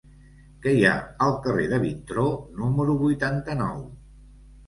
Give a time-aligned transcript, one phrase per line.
[0.61, 0.93] Què hi ha
[1.25, 2.25] al carrer de Vintró
[2.61, 3.85] número vuitanta-nou?